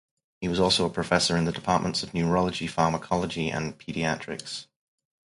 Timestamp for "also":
0.59-0.83